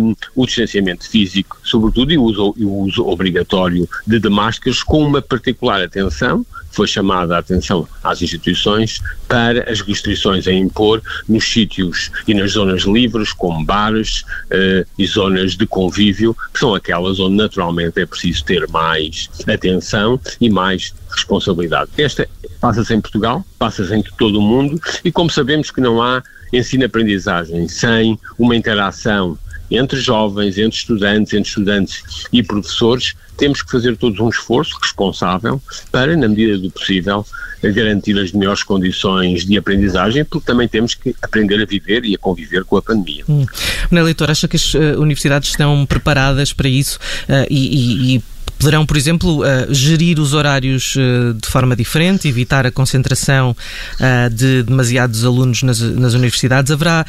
um, 0.00 0.14
o 0.34 0.46
distanciamento 0.46 1.08
físico, 1.08 1.58
sobretudo, 1.62 2.12
e 2.12 2.18
o 2.18 2.22
uso, 2.22 2.54
o 2.58 2.82
uso 2.82 3.06
obrigatório 3.06 3.88
de, 4.06 4.18
de 4.18 4.28
máscaras, 4.28 4.82
com 4.82 5.04
uma 5.04 5.20
particular 5.20 5.82
atenção 5.82 6.44
foi 6.70 6.86
chamada 6.86 7.36
a 7.36 7.38
atenção 7.38 7.86
às 8.02 8.22
instituições 8.22 9.02
para 9.28 9.70
as 9.70 9.80
restrições 9.80 10.46
a 10.46 10.52
impor 10.52 11.02
nos 11.28 11.44
sítios 11.44 12.10
e 12.26 12.34
nas 12.34 12.52
zonas 12.52 12.82
livres, 12.82 13.32
como 13.32 13.64
bares 13.64 14.22
uh, 14.22 14.86
e 14.98 15.06
zonas 15.06 15.56
de 15.56 15.66
convívio, 15.66 16.36
que 16.52 16.60
são 16.60 16.74
aquelas 16.74 17.18
onde 17.18 17.36
naturalmente 17.36 18.00
é 18.00 18.06
preciso 18.06 18.44
ter 18.44 18.68
mais 18.68 19.28
atenção 19.46 20.20
e 20.40 20.48
mais 20.48 20.94
responsabilidade. 21.10 21.90
Esta 21.98 22.28
passa-se 22.60 22.94
em 22.94 23.00
Portugal, 23.00 23.44
passa-se 23.58 23.94
em 23.94 24.02
todo 24.02 24.38
o 24.38 24.42
mundo 24.42 24.80
e 25.04 25.10
como 25.10 25.30
sabemos 25.30 25.70
que 25.70 25.80
não 25.80 26.02
há 26.02 26.22
ensino-aprendizagem 26.52 27.68
sem 27.68 28.18
uma 28.38 28.56
interação 28.56 29.38
entre 29.70 30.00
jovens, 30.00 30.58
entre 30.58 30.78
estudantes, 30.78 31.32
entre 31.32 31.48
estudantes 31.48 32.02
e 32.32 32.42
professores, 32.42 33.14
temos 33.36 33.62
que 33.62 33.70
fazer 33.70 33.96
todos 33.96 34.20
um 34.20 34.28
esforço 34.28 34.76
responsável 34.82 35.60
para, 35.90 36.16
na 36.16 36.28
medida 36.28 36.58
do 36.58 36.70
possível, 36.70 37.24
garantir 37.62 38.18
as 38.18 38.32
melhores 38.32 38.62
condições 38.62 39.46
de 39.46 39.56
aprendizagem, 39.56 40.24
porque 40.24 40.46
também 40.46 40.68
temos 40.68 40.94
que 40.94 41.14
aprender 41.22 41.60
a 41.62 41.64
viver 41.64 42.04
e 42.04 42.14
a 42.14 42.18
conviver 42.18 42.64
com 42.64 42.76
a 42.76 42.82
pandemia. 42.82 43.24
Hum. 43.28 43.46
Leitor, 43.90 44.30
acha 44.30 44.48
que 44.48 44.56
as 44.56 44.74
uh, 44.74 44.98
universidades 44.98 45.50
estão 45.50 45.86
preparadas 45.86 46.52
para 46.52 46.68
isso 46.68 46.98
uh, 47.28 47.46
e, 47.50 48.14
e, 48.14 48.16
e 48.16 48.22
Poderão, 48.60 48.84
por 48.84 48.98
exemplo, 48.98 49.40
uh, 49.40 49.72
gerir 49.72 50.20
os 50.20 50.34
horários 50.34 50.94
uh, 50.94 51.32
de 51.32 51.48
forma 51.48 51.74
diferente, 51.74 52.28
evitar 52.28 52.66
a 52.66 52.70
concentração 52.70 53.56
uh, 53.56 54.28
de 54.28 54.62
demasiados 54.64 55.24
alunos 55.24 55.62
nas, 55.62 55.80
nas 55.80 56.12
universidades. 56.12 56.70
Haverá 56.70 57.06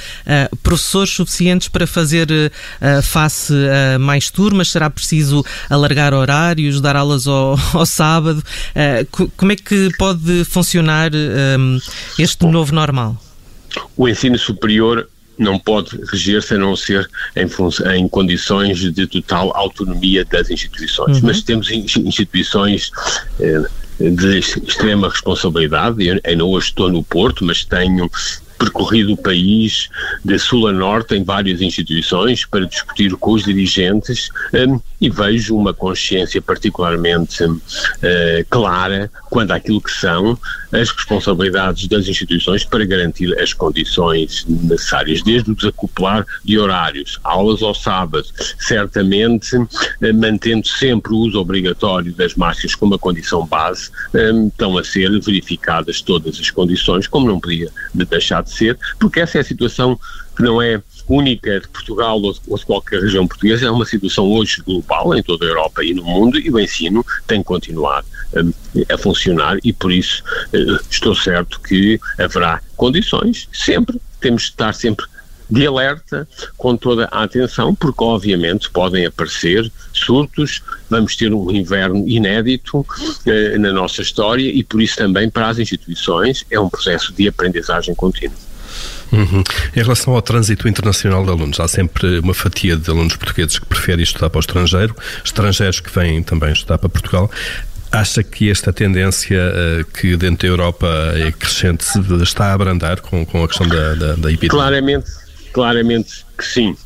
professores 0.63 1.13
suficientes 1.13 1.67
para 1.67 1.86
fazer 1.86 2.27
face 3.03 3.53
a 3.96 4.00
mais 4.00 4.29
turmas? 4.29 4.70
Será 4.70 4.89
preciso 4.89 5.43
alargar 5.70 6.13
horários, 6.13 6.79
dar 6.79 6.96
aulas 6.96 7.27
ao, 7.27 7.60
ao 7.74 7.86
sábado? 7.86 8.41
como 9.36 9.51
é 9.51 9.55
que 9.55 9.89
pode 9.98 10.46
funcionar 10.46 11.12
este 12.17 12.46
novo 12.46 12.74
normal? 12.74 13.22
O 13.98 14.08
ensino 14.08 14.38
superior 14.38 15.08
não 15.41 15.57
pode 15.57 16.00
reger-se 16.12 16.53
a 16.53 16.57
não 16.57 16.75
ser 16.75 17.10
em, 17.36 17.48
em, 17.95 18.07
condições 18.07 18.79
de 18.79 19.07
total 19.07 19.51
autonomia 19.55 20.24
das 20.24 20.50
instituições. 20.50 21.17
Uhum. 21.17 21.24
Mas 21.24 21.41
temos 21.41 21.69
instituições 21.71 22.91
eh, 23.39 23.63
de 24.00 24.39
extrema 24.39 25.10
responsabilidade. 25.10 26.05
Eu, 26.05 26.19
eu 26.24 26.50
hoje 26.50 26.67
estou 26.67 26.89
no 26.89 27.03
Porto, 27.03 27.43
mas 27.43 27.65
tenho 27.65 28.10
percorrido 28.57 29.13
o 29.13 29.17
país 29.17 29.89
de 30.24 30.38
sul 30.38 30.67
a 30.67 30.71
norte 30.71 31.15
em 31.15 31.24
várias 31.24 31.62
instituições 31.62 32.45
para 32.45 32.67
discutir 32.67 33.15
com 33.15 33.31
os 33.31 33.43
dirigentes 33.43 34.29
um, 34.53 34.79
e 35.00 35.10
vejo 35.10 35.57
uma 35.57 35.74
consciência 35.74 36.39
particularmente 36.39 37.43
uh, 37.43 37.60
clara 38.51 39.10
quanto 39.31 39.51
àquilo 39.51 39.81
que 39.81 39.91
são 39.91 40.38
as 40.71 40.89
responsabilidades 40.89 41.87
das 41.87 42.07
instituições 42.07 42.63
para 42.63 42.85
garantir 42.85 43.37
as 43.39 43.53
condições 43.53 44.45
necessárias, 44.47 45.21
desde 45.21 45.51
o 45.51 45.55
desacoplar 45.55 46.25
de 46.43 46.57
horários, 46.57 47.19
aulas 47.23 47.61
ao 47.61 47.73
sábado, 47.73 48.25
certamente 48.59 49.55
uh, 49.55 49.67
mantendo 50.13 50.67
sempre 50.67 51.13
o 51.13 51.17
uso 51.17 51.39
obrigatório 51.39 52.13
das 52.13 52.35
máscaras 52.35 52.75
como 52.75 52.93
uma 52.93 52.99
condição 52.99 53.45
base, 53.45 53.89
um, 54.13 54.47
estão 54.47 54.77
a 54.77 54.83
ser 54.83 55.09
verificadas 55.19 56.01
todas 56.01 56.39
as 56.39 56.49
condições, 56.49 57.07
como 57.07 57.27
não 57.27 57.39
podia 57.39 57.69
deixar 57.93 58.43
de 58.43 58.51
ser, 58.51 58.77
porque 58.99 59.19
essa 59.19 59.37
é 59.37 59.41
a 59.41 59.43
situação 59.43 59.99
que 60.35 60.43
não 60.43 60.61
é 60.61 60.81
única 61.12 61.60
de 61.60 61.68
Portugal 61.68 62.22
ou 62.22 62.34
de, 62.34 62.39
ou 62.48 62.58
de, 62.58 62.65
qualquer 62.65 63.01
região 63.01 63.27
portuguesa, 63.27 63.65
é 63.65 63.72
uma 63.72 63.86
situação 63.86 64.25
hoje 64.32 64.62
global 64.62 65.15
em 65.15 65.24
toda 65.24 65.46
a 65.46 65.50
Europa 65.50 65.84
e 65.84 65.94
no 65.94 66.03
mundo 66.03 66.39
e 66.39 66.50
o 66.50 66.60
ensino 66.60 67.06
tem 67.27 67.39
que 67.39 67.46
continuar 67.46 68.03
um, 68.36 68.53
a 68.89 68.98
funcionar 68.98 69.58
e 69.63 69.74
por 69.74 69.91
isso 69.91 70.24
uh, 70.53 70.80
estou 70.89 71.15
certo 71.15 71.60
que 71.60 72.00
haverá 72.18 72.62
condições, 72.77 73.48
sempre, 73.51 74.00
temos 74.20 74.44
de 74.44 74.50
estar 74.50 74.74
sempre 74.74 75.06
de 75.51 75.68
alerta 75.68 76.25
com 76.58 76.77
toda 76.77 77.10
a 77.12 77.24
atenção, 77.24 77.75
porque 77.75 78.01
obviamente 78.01 78.70
podem 78.70 79.06
aparecer 79.06 79.70
surtos, 79.91 80.63
vamos 80.89 81.18
ter 81.18 81.34
um 81.34 81.51
inverno 81.51 82.08
inédito 82.08 82.86
eh, 83.25 83.58
na 83.58 83.74
nossa 83.74 84.01
história 84.01 84.50
e 84.50 84.63
por 84.63 84.82
isso 84.82 84.96
também 84.96 85.30
para 85.30 85.50
as 85.50 85.60
instituições 85.60 86.46
é 86.50 86.58
um 86.58 86.70
processo 86.70 87.12
de 87.12 87.27
aprendizagem 87.27 87.94
contínua. 87.94 88.50
Uhum. 89.12 89.44
Em 89.75 89.82
relação 89.82 90.13
ao 90.13 90.22
trânsito 90.22 90.68
internacional 90.68 91.24
de 91.24 91.30
alunos, 91.30 91.60
há 91.60 91.68
sempre 91.68 92.20
uma 92.20 92.34
fatia 92.34 92.75
de 92.77 92.89
alunos 92.89 93.15
portugueses 93.15 93.60
que 93.60 93.65
preferem 93.65 94.03
estudar 94.03 94.30
para 94.30 94.38
o 94.38 94.39
estrangeiro, 94.39 94.96
estrangeiros 95.24 95.80
que 95.80 95.91
vêm 95.91 96.24
também 96.24 96.53
estudar 96.53 96.77
para 96.77 96.89
Portugal. 96.89 97.30
Acha 97.91 98.24
que 98.24 98.50
esta 98.50 98.72
tendência 98.72 99.38
uh, 99.38 99.86
que 99.91 100.15
dentro 100.15 100.48
da 100.48 100.53
Europa 100.53 100.88
é 101.15 101.32
crescente 101.32 101.86
está 102.24 102.46
a 102.46 102.53
abrandar 102.53 103.01
com, 103.01 103.25
com 103.25 103.44
a 103.44 103.48
questão 103.48 103.68
da, 103.68 103.96
da, 103.96 104.13
da 104.13 104.32
epidemia? 104.32 104.50
Claramente, 104.50 105.12
claramente 105.51 106.25
que 106.38 106.46
sim. 106.46 106.77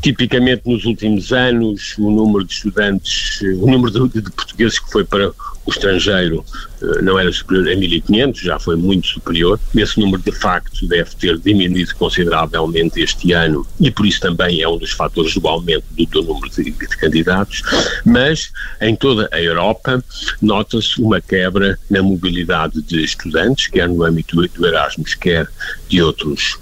Tipicamente 0.00 0.62
nos 0.66 0.84
últimos 0.84 1.32
anos 1.32 1.94
o 1.98 2.10
número 2.10 2.44
de 2.44 2.52
estudantes, 2.52 3.40
o 3.42 3.70
número 3.70 4.08
de, 4.08 4.20
de 4.20 4.30
portugueses 4.30 4.78
que 4.78 4.90
foi 4.90 5.04
para 5.04 5.32
o 5.66 5.70
estrangeiro 5.70 6.44
eh, 6.80 7.02
não 7.02 7.18
era 7.18 7.30
superior 7.32 7.68
a 7.68 7.76
1.500, 7.76 8.40
já 8.40 8.58
foi 8.58 8.76
muito 8.76 9.06
superior. 9.08 9.58
Esse 9.74 9.98
número, 9.98 10.22
de 10.22 10.32
facto, 10.32 10.86
deve 10.86 11.10
ter 11.16 11.38
diminuído 11.38 11.94
consideravelmente 11.96 13.00
este 13.00 13.32
ano 13.32 13.66
e 13.80 13.90
por 13.90 14.06
isso 14.06 14.20
também 14.20 14.62
é 14.62 14.68
um 14.68 14.78
dos 14.78 14.92
fatores 14.92 15.34
do 15.34 15.48
aumento 15.48 15.84
do, 15.90 16.06
do 16.06 16.22
número 16.22 16.50
de, 16.50 16.70
de, 16.70 16.86
candidatos. 16.96 17.62
Mas 18.04 18.52
em 18.80 18.94
toda 18.94 19.28
a 19.32 19.40
Europa 19.40 20.02
nota-se 20.40 21.00
uma 21.00 21.20
quebra 21.20 21.78
na 21.90 22.02
mobilidade 22.02 22.80
de 22.82 23.02
estudantes, 23.02 23.66
quer 23.66 23.88
no 23.88 24.04
âmbito 24.04 24.36
do 24.36 24.66
Erasmus, 24.66 25.14
quer 25.14 25.48
de 25.88 26.00
outros 26.02 26.56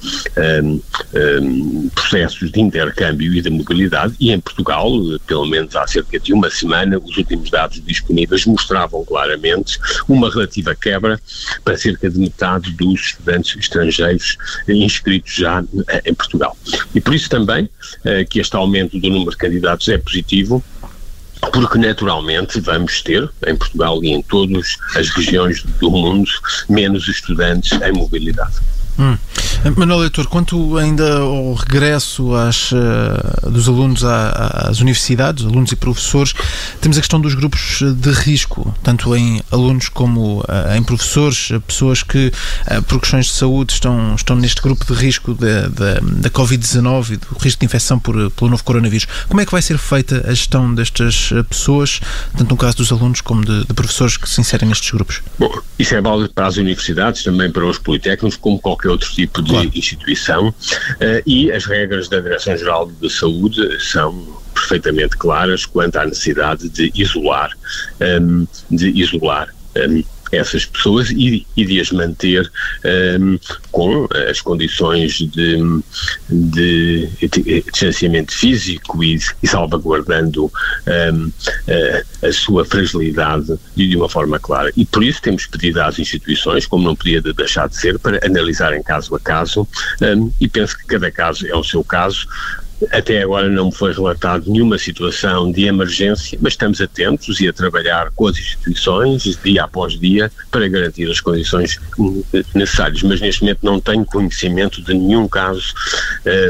um, 0.62 0.80
um, 1.42 1.88
processos 1.94 2.50
de 2.50 2.60
intercâmbio 2.60 3.13
e 3.22 3.40
de 3.40 3.50
mobilidade. 3.50 4.14
E 4.18 4.32
em 4.32 4.40
Portugal, 4.40 4.90
pelo 5.26 5.46
menos 5.46 5.74
há 5.76 5.86
cerca 5.86 6.18
de 6.18 6.32
uma 6.32 6.50
semana, 6.50 6.98
os 6.98 7.16
últimos 7.16 7.50
dados 7.50 7.80
disponíveis 7.84 8.46
mostravam 8.46 9.04
claramente 9.04 9.78
uma 10.08 10.30
relativa 10.30 10.74
quebra 10.74 11.20
para 11.64 11.76
cerca 11.76 12.10
de 12.10 12.18
metade 12.18 12.72
dos 12.72 13.00
estudantes 13.00 13.56
estrangeiros 13.56 14.36
inscritos 14.68 15.34
já 15.34 15.62
eh, 15.88 16.02
em 16.06 16.14
Portugal. 16.14 16.56
E 16.94 17.00
por 17.00 17.14
isso 17.14 17.28
também 17.28 17.68
eh, 18.04 18.24
que 18.24 18.40
este 18.40 18.56
aumento 18.56 18.98
do 18.98 19.08
número 19.08 19.30
de 19.30 19.36
candidatos 19.36 19.88
é 19.88 19.98
positivo, 19.98 20.62
porque 21.52 21.78
naturalmente 21.78 22.60
vamos 22.60 23.02
ter, 23.02 23.28
em 23.46 23.56
Portugal 23.56 24.02
e 24.02 24.08
em 24.08 24.22
todas 24.22 24.76
as 24.96 25.10
regiões 25.10 25.62
do 25.62 25.90
mundo, 25.90 26.30
menos 26.68 27.08
estudantes 27.08 27.72
em 27.80 27.92
mobilidade. 27.92 28.54
Hum. 28.98 29.16
Manuel 29.70 30.00
Leitor, 30.00 30.26
quanto 30.28 30.76
ainda 30.76 31.20
ao 31.20 31.54
regresso 31.54 32.34
às, 32.34 32.70
uh, 32.72 33.50
dos 33.50 33.66
alunos 33.66 34.04
às 34.04 34.80
universidades, 34.80 35.44
alunos 35.44 35.72
e 35.72 35.76
professores, 35.76 36.34
temos 36.82 36.98
a 36.98 37.00
questão 37.00 37.18
dos 37.18 37.34
grupos 37.34 37.80
de 37.80 38.10
risco, 38.10 38.74
tanto 38.82 39.16
em 39.16 39.40
alunos 39.50 39.88
como 39.88 40.40
uh, 40.40 40.76
em 40.76 40.82
professores, 40.82 41.48
pessoas 41.66 42.02
que, 42.02 42.30
por 42.86 43.00
questões 43.00 43.26
de 43.26 43.32
saúde, 43.32 43.72
estão, 43.72 44.14
estão 44.14 44.36
neste 44.36 44.60
grupo 44.60 44.84
de 44.84 44.92
risco 44.92 45.32
da, 45.32 45.68
da, 45.68 45.94
da 46.00 46.30
Covid-19 46.30 47.12
e 47.12 47.16
do 47.16 47.26
risco 47.40 47.60
de 47.60 47.66
infecção 47.66 47.98
por, 47.98 48.30
pelo 48.32 48.50
novo 48.50 48.62
coronavírus. 48.62 49.06
Como 49.28 49.40
é 49.40 49.46
que 49.46 49.52
vai 49.52 49.62
ser 49.62 49.78
feita 49.78 50.24
a 50.26 50.30
gestão 50.34 50.74
destas 50.74 51.30
pessoas, 51.48 52.00
tanto 52.36 52.50
no 52.50 52.56
caso 52.56 52.76
dos 52.76 52.92
alunos 52.92 53.22
como 53.22 53.44
de, 53.44 53.64
de 53.64 53.72
professores 53.72 54.18
que 54.18 54.28
se 54.28 54.40
inserem 54.40 54.68
nestes 54.68 54.90
grupos? 54.90 55.22
Bom, 55.38 55.50
isso 55.78 55.94
é 55.94 56.02
válido 56.02 56.32
para 56.34 56.46
as 56.46 56.58
universidades, 56.58 57.22
também 57.22 57.50
para 57.50 57.64
os 57.64 57.78
politécnicos, 57.78 58.36
como 58.36 58.58
qualquer 58.58 58.90
outro 58.90 59.10
tipo 59.10 59.40
de 59.42 59.53
claro. 59.54 59.70
instituição, 59.74 60.48
uh, 60.48 61.22
e 61.26 61.50
as 61.50 61.64
regras 61.64 62.08
da 62.08 62.20
Direção-Geral 62.20 62.90
de 63.00 63.10
Saúde 63.10 63.80
são 63.80 64.42
perfeitamente 64.54 65.16
claras 65.16 65.66
quanto 65.66 65.96
à 65.96 66.04
necessidade 66.04 66.68
de 66.68 66.92
isolar, 66.94 67.50
ehm, 68.00 68.44
de 68.70 68.88
isolar 68.90 69.48
um, 69.76 70.04
essas 70.36 70.64
pessoas 70.64 71.10
e, 71.10 71.46
e 71.56 71.64
de 71.64 71.80
as 71.80 71.90
manter 71.90 72.50
um, 73.20 73.38
com 73.70 74.06
as 74.30 74.40
condições 74.40 75.18
de, 75.18 75.58
de, 76.28 77.08
de 77.28 77.62
distanciamento 77.62 78.32
físico 78.32 79.02
e, 79.02 79.18
e 79.42 79.46
salvaguardando 79.46 80.46
um, 80.46 81.32
a, 82.22 82.26
a, 82.28 82.32
sua 82.32 82.64
fragilidade 82.64 83.54
de, 83.74 83.96
uma 83.96 84.08
forma 84.08 84.38
clara. 84.38 84.72
E 84.76 84.84
por 84.84 85.02
isso 85.02 85.22
temos 85.22 85.46
pedido 85.46 85.80
às 85.80 85.98
instituições, 85.98 86.66
como 86.66 86.84
não 86.84 86.96
podia 86.96 87.20
deixar 87.20 87.68
de 87.68 87.76
ser, 87.76 87.98
para 87.98 88.24
analisarem 88.24 88.82
caso 88.82 89.14
a 89.14 89.20
caso 89.20 89.66
um, 90.00 90.30
e 90.40 90.48
penso 90.48 90.76
que 90.76 90.86
cada 90.86 91.10
caso 91.10 91.46
é 91.46 91.54
o 91.54 91.64
seu 91.64 91.82
caso, 91.84 92.26
Até 92.92 93.22
agora 93.22 93.48
não 93.48 93.66
me 93.66 93.74
foi 93.74 93.92
relatado 93.92 94.50
nenhuma 94.50 94.78
situação 94.78 95.50
de 95.50 95.64
emergência, 95.64 96.38
mas 96.40 96.54
estamos 96.54 96.80
atentos 96.80 97.40
e 97.40 97.48
a 97.48 97.52
trabalhar 97.52 98.10
com 98.14 98.28
as 98.28 98.38
instituições, 98.38 99.38
dia 99.42 99.64
após 99.64 99.98
dia, 99.98 100.30
para 100.50 100.68
garantir 100.68 101.10
as 101.10 101.20
condições 101.20 101.80
necessárias. 102.54 103.02
Mas 103.02 103.20
neste 103.20 103.42
momento 103.42 103.58
não 103.62 103.80
tenho 103.80 104.04
conhecimento 104.04 104.82
de 104.82 104.94
nenhum 104.94 105.28
caso 105.28 105.74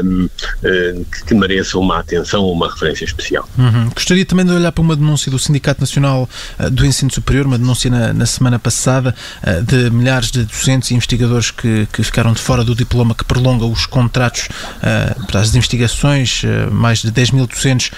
um, 0.03 0.23
um, 0.23 1.05
que, 1.25 1.33
mereça 1.33 1.77
uma 1.77 1.99
atenção 1.99 2.43
ou 2.43 2.53
uma 2.53 2.71
referência 2.71 3.05
especial. 3.05 3.47
Uhum. 3.57 3.89
Gostaria 3.89 4.25
também 4.25 4.45
de 4.45 4.51
olhar 4.51 4.71
para 4.71 4.81
uma 4.81 4.95
denúncia 4.95 5.31
do 5.31 5.37
Sindicato 5.37 5.81
Nacional 5.81 6.29
uh, 6.59 6.69
do 6.69 6.85
Ensino 6.85 7.11
Superior, 7.11 7.45
uma 7.45 7.57
denúncia 7.57 7.89
na, 7.89 8.13
na 8.13 8.25
semana 8.25 8.57
passada 8.57 9.13
uh, 9.43 9.63
de 9.63 9.89
milhares 9.89 10.31
de 10.31 10.45
docentes 10.45 10.91
e 10.91 10.95
investigadores 10.95 11.51
que, 11.51 11.87
que 11.91 12.03
ficaram 12.03 12.33
de 12.33 12.39
fora 12.39 12.63
do 12.63 12.75
diploma 12.75 13.13
que 13.13 13.25
prolonga 13.25 13.65
os 13.65 13.85
contratos 13.85 14.47
uh, 14.77 15.25
para 15.27 15.41
as 15.41 15.53
investigações, 15.55 16.24
mais 16.71 16.99
de 17.01 17.11
10 17.11 17.31
mil 17.31 17.47
docentes 17.47 17.91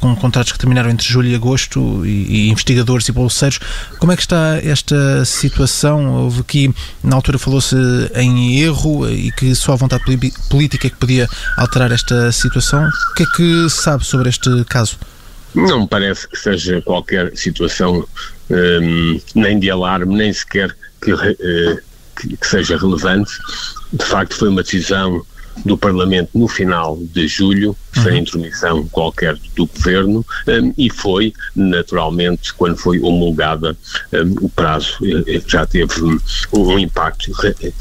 com 0.00 0.14
contratos 0.16 0.52
que 0.52 0.58
terminaram 0.58 0.90
entre 0.90 1.06
julho 1.08 1.28
e 1.28 1.34
agosto 1.34 2.04
e, 2.04 2.46
e 2.46 2.50
investigadores 2.50 3.08
e 3.08 3.12
bolseiros. 3.12 3.58
Como 3.98 4.12
é 4.12 4.16
que 4.16 4.22
está 4.22 4.58
esta 4.62 5.24
situação? 5.24 6.24
Houve 6.24 6.40
aqui, 6.40 6.74
na 7.02 7.16
altura 7.16 7.38
falou-se 7.38 7.76
em 8.14 8.60
erro 8.60 9.08
e 9.08 9.30
que 9.32 9.54
só 9.54 9.72
a 9.72 9.76
vontade 9.76 10.04
política 10.48 10.86
é 10.86 10.90
que 10.90 10.96
podia 10.96 11.28
alterar 11.56 11.92
esta 11.92 12.30
situação. 12.32 12.88
O 13.10 13.14
que 13.14 13.22
é 13.22 13.26
que 13.36 13.70
sabe 13.70 14.04
sobre 14.04 14.28
este 14.28 14.64
caso? 14.64 14.98
Não 15.54 15.82
me 15.82 15.88
parece 15.88 16.26
que 16.28 16.38
seja 16.38 16.80
qualquer 16.82 17.36
situação 17.36 18.06
um, 18.50 19.20
nem 19.34 19.58
de 19.58 19.70
alarme, 19.70 20.16
nem 20.16 20.32
sequer 20.32 20.74
que, 21.00 21.12
uh, 21.12 21.78
que, 22.16 22.36
que 22.36 22.46
seja 22.46 22.76
relevante. 22.76 23.32
De 23.92 24.04
facto, 24.04 24.34
foi 24.34 24.48
uma 24.48 24.62
decisão 24.62 25.24
do 25.64 25.76
Parlamento 25.76 26.30
no 26.34 26.48
final 26.48 26.96
de 26.96 27.26
julho. 27.28 27.76
Sem 27.94 28.18
intromissão 28.18 28.86
qualquer 28.88 29.36
do 29.54 29.66
Governo, 29.66 30.24
e 30.76 30.90
foi, 30.90 31.32
naturalmente, 31.54 32.52
quando 32.54 32.76
foi 32.76 33.00
homologada, 33.00 33.76
o 34.40 34.48
prazo 34.48 34.98
eh, 35.02 35.36
eh, 35.36 35.42
já 35.46 35.66
teve 35.66 35.92
um, 36.52 36.78
impacto 36.78 37.30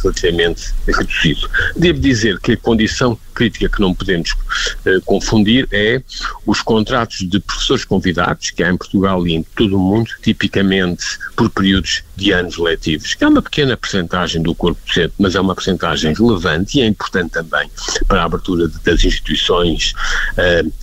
relativamente 0.02 0.74
reduzido. 0.88 1.50
Devo 1.76 2.00
dizer 2.00 2.40
que 2.40 2.54
a 2.54 2.58
condição 2.58 3.18
crítica 3.34 3.70
que 3.70 3.82
não 3.82 3.94
podemos 3.94 4.32
uh, 4.32 5.02
confundir 5.06 5.68
é 5.72 6.02
os 6.46 6.62
contratos 6.62 7.20
de 7.20 7.40
professores 7.40 7.86
convidados, 7.86 8.52
que 8.52 8.64
há 8.64 8.70
em 8.70 8.78
Portugal 8.78 9.26
e 9.26 9.34
em 9.34 9.44
todo 9.56 9.78
o 9.78 9.80
mundo, 9.80 10.12
tipicamente 10.22 11.06
por 11.36 11.50
períodos 11.50 12.04
de 12.16 12.32
anos 12.32 12.58
letivos, 12.58 13.14
que 13.14 13.24
é 13.24 13.28
uma 13.28 13.42
pequena 13.42 13.76
percentagem 13.76 14.42
do 14.42 14.54
corpo 14.54 14.80
docente, 14.86 15.14
mas 15.18 15.36
é 15.36 15.42
uma 15.42 15.56
percentagem 15.56 16.14
relevante 16.14 16.78
e 16.78 16.82
é 16.82 16.86
importante 16.86 17.32
também 17.32 17.70
para 18.08 18.22
a 18.22 18.26
abertura 18.26 18.68
de, 18.68 18.80
das 18.80 19.04
instituições 19.04 19.94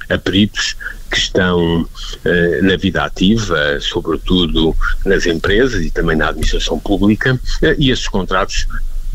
a 0.09 0.19
peritos 0.19 0.77
que 1.11 1.19
estão 1.19 1.83
uh, 1.83 2.63
na 2.63 2.77
vida 2.77 3.05
ativa, 3.05 3.79
sobretudo 3.81 4.77
nas 5.05 5.27
empresas 5.27 5.85
e 5.85 5.91
também 5.91 6.17
na 6.17 6.29
administração 6.29 6.79
pública, 6.79 7.35
uh, 7.35 7.75
e 7.79 7.91
esses 7.91 8.09
contratos 8.09 8.67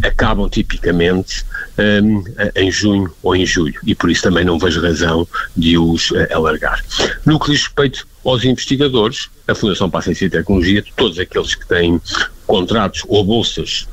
acabam 0.02 0.50
tipicamente 0.50 1.46
um, 1.78 2.24
em 2.56 2.72
junho 2.72 3.14
ou 3.22 3.36
em 3.36 3.46
julho 3.46 3.80
e 3.86 3.94
por 3.94 4.10
isso 4.10 4.24
também 4.24 4.44
não 4.44 4.58
vejo 4.58 4.82
razão 4.82 5.28
de 5.56 5.78
os 5.78 6.10
uh, 6.12 6.28
alargar. 6.32 6.84
No 7.26 7.40
que 7.40 7.52
diz 7.52 7.62
respeito 7.62 8.08
aos 8.26 8.44
investigadores, 8.44 9.30
a 9.48 9.54
Fundação 9.54 9.90
para 9.90 10.00
a 10.00 10.04
Ciência 10.04 10.26
e 10.26 10.30
Tecnologia, 10.30 10.84
todos 10.96 11.20
aqueles 11.20 11.54
que 11.54 11.68
têm 11.68 12.02
contratos 12.48 13.04
ou 13.08 13.24
bolsas 13.24 13.88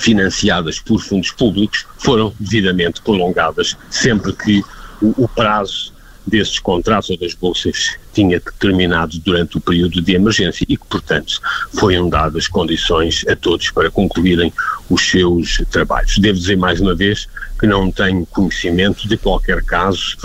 financiadas 0.00 0.80
por 0.80 1.00
fundos 1.00 1.30
públicos 1.30 1.86
foram 1.98 2.34
devidamente 2.38 3.00
prolongadas 3.02 3.76
sempre 3.90 4.32
que 4.32 4.62
o, 5.02 5.24
o 5.24 5.28
prazo 5.28 5.92
desses 6.26 6.58
contratos 6.58 7.10
ou 7.10 7.18
das 7.18 7.34
bolsas 7.34 7.96
tinha 8.12 8.40
terminado 8.58 9.18
durante 9.18 9.56
o 9.56 9.60
período 9.60 10.00
de 10.00 10.14
emergência 10.14 10.64
e 10.68 10.76
que, 10.76 10.86
portanto, 10.86 11.40
foram 11.74 12.08
dadas 12.08 12.46
condições 12.46 13.24
a 13.28 13.34
todos 13.34 13.70
para 13.70 13.90
concluírem 13.90 14.52
os 14.88 15.02
seus 15.02 15.62
trabalhos. 15.70 16.18
Devo 16.18 16.38
dizer 16.38 16.56
mais 16.56 16.80
uma 16.80 16.94
vez 16.94 17.26
que 17.58 17.66
não 17.66 17.90
tenho 17.90 18.26
conhecimento 18.26 19.08
de 19.08 19.16
qualquer 19.16 19.62
caso 19.64 20.16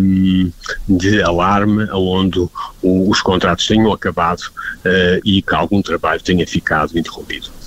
um, 0.00 0.50
de 0.88 1.22
alarme 1.22 1.86
onde 1.92 2.48
os 2.82 3.20
contratos 3.20 3.66
tenham 3.66 3.92
acabado 3.92 4.40
uh, 4.40 5.20
e 5.24 5.42
que 5.42 5.54
algum 5.54 5.82
trabalho 5.82 6.20
tenha 6.22 6.46
ficado 6.46 6.98
interrompido. 6.98 7.59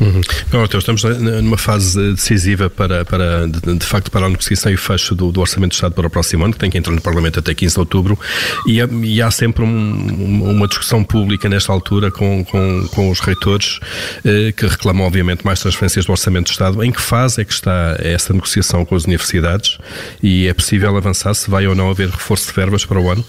Uhum. 0.00 0.20
Então 0.48 0.78
estamos 0.78 1.04
numa 1.04 1.58
fase 1.58 2.12
decisiva 2.12 2.70
para, 2.70 3.04
para 3.04 3.46
de, 3.46 3.74
de 3.74 3.84
facto, 3.84 4.10
para 4.10 4.24
a 4.24 4.28
negociação 4.28 4.72
e 4.72 4.76
fecho 4.76 5.14
do, 5.14 5.30
do, 5.30 5.40
Orçamento 5.40 5.72
de 5.72 5.76
Estado 5.76 5.94
para 5.94 6.06
o 6.06 6.10
próximo 6.10 6.44
ano, 6.44 6.54
que 6.54 6.58
tem 6.58 6.70
que 6.70 6.78
entrar 6.78 6.92
no 6.92 7.02
Parlamento 7.02 7.38
até 7.38 7.54
15 7.54 7.74
de 7.74 7.80
outubro, 7.80 8.18
e, 8.66 8.78
e 8.78 9.20
há 9.20 9.30
sempre 9.30 9.62
um, 9.62 10.50
uma 10.50 10.66
discussão 10.66 11.04
pública 11.04 11.48
nesta 11.48 11.70
altura 11.70 12.10
com, 12.10 12.42
com, 12.44 12.88
com 12.88 13.10
os 13.10 13.20
reitores 13.20 13.78
eh, 14.24 14.52
que 14.52 14.66
reclamam, 14.66 15.06
obviamente, 15.06 15.44
mais 15.44 15.60
transferências 15.60 16.06
do 16.06 16.12
Orçamento 16.12 16.46
de 16.46 16.52
Estado. 16.52 16.82
Em 16.82 16.90
que 16.90 17.00
fase 17.00 17.42
é 17.42 17.44
que 17.44 17.52
está 17.52 17.96
essa 17.98 18.32
negociação 18.32 18.84
com 18.86 18.94
as 18.94 19.04
universidades 19.04 19.76
e 20.22 20.48
é 20.48 20.54
possível 20.54 20.96
avançar 20.96 21.34
se 21.34 21.50
vai 21.50 21.66
ou 21.66 21.74
não 21.74 21.90
haver 21.90 22.08
reforço 22.08 22.46
de 22.46 22.52
verbas 22.54 22.86
para 22.86 22.98
o 22.98 23.10
ano? 23.10 23.24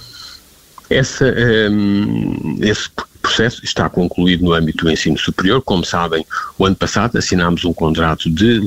Essa, 0.90 1.26
um, 1.70 2.58
esse 2.62 2.90
processo 3.22 3.64
está 3.64 3.90
concluído 3.90 4.44
no 4.44 4.54
âmbito 4.54 4.86
do 4.86 4.92
ensino 4.92 5.18
superior. 5.18 5.62
Como 5.62 5.86
sabem, 5.86 6.26
o 6.58 6.66
ano 6.66 6.76
passado 6.76 7.18
assinámos 7.18 7.64
um 7.64 7.74
contrato 7.74 8.30
de 8.30 8.60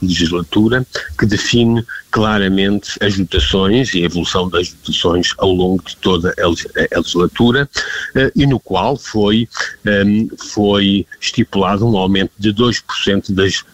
legislatura 0.00 0.86
que 1.18 1.26
define 1.26 1.84
claramente 2.10 2.92
as 3.00 3.16
dotações 3.16 3.94
e 3.94 4.02
a 4.02 4.06
evolução 4.06 4.48
das 4.48 4.72
dotações 4.72 5.32
ao 5.38 5.50
longo 5.50 5.82
de 5.82 5.96
toda 5.96 6.34
a 6.38 6.98
legislatura 6.98 7.68
eh, 8.14 8.30
e 8.36 8.46
no 8.46 8.60
qual 8.60 8.96
foi, 8.96 9.48
ehm, 9.86 10.28
foi 10.36 11.06
estipulado 11.20 11.86
um 11.86 11.96
aumento 11.96 12.32
de 12.38 12.52
2% 12.52 13.32
das, 13.32 13.64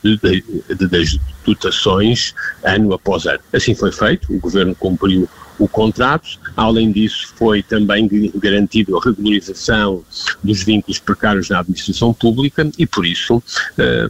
das 0.89 1.19
dotações 1.45 2.33
ano 2.63 2.95
após 2.95 3.27
ano. 3.27 3.41
Assim 3.53 3.75
foi 3.75 3.91
feito, 3.91 4.33
o 4.33 4.39
Governo 4.39 4.75
cumpriu 4.75 5.29
o 5.59 5.69
contrato. 5.69 6.39
Além 6.57 6.93
disso, 6.93 7.33
foi 7.35 7.63
também 7.63 8.09
garantido 8.37 8.97
a 8.97 9.01
regularização 9.05 9.88
dos 10.43 10.63
vínculos 10.63 10.99
precários 10.99 11.49
na 11.49 11.61
administração 11.61 12.13
pública 12.13 12.69
e, 12.79 12.87
por 12.87 13.07
isso, 13.07 13.43
eh, 13.79 14.09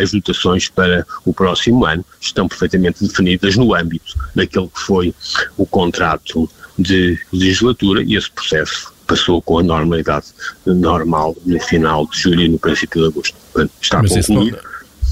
as 0.00 0.12
dotações 0.12 0.68
para 0.68 1.06
o 1.24 1.32
próximo 1.32 1.84
ano 1.84 2.04
estão 2.20 2.48
perfeitamente 2.48 3.04
definidas 3.04 3.56
no 3.56 3.74
âmbito 3.74 4.14
daquele 4.34 4.68
que 4.68 4.80
foi 4.80 5.14
o 5.56 5.66
contrato 5.66 6.48
de 6.78 7.18
legislatura 7.32 8.02
e 8.02 8.16
esse 8.16 8.30
processo 8.30 8.92
passou 9.06 9.40
com 9.40 9.58
a 9.58 9.62
normalidade 9.62 10.26
normal 10.66 11.36
no 11.44 11.60
final 11.60 12.06
de 12.06 12.18
julho 12.18 12.42
e 12.42 12.48
no 12.48 12.58
princípio 12.58 13.02
de 13.02 13.08
agosto. 13.08 13.36
Está 13.80 14.02
Mas 14.02 14.26
concluído. 14.26 14.58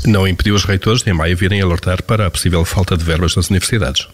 Não, 0.04 0.12
não 0.12 0.28
impediu 0.28 0.54
os 0.54 0.64
reitores 0.64 1.02
de 1.02 1.10
em 1.10 1.14
maio 1.14 1.36
virem 1.36 1.62
alertar 1.62 2.02
para 2.02 2.26
a 2.26 2.30
possível 2.30 2.64
falta 2.64 2.96
de 2.96 3.04
verbas 3.04 3.36
nas 3.36 3.48
universidades. 3.48 4.08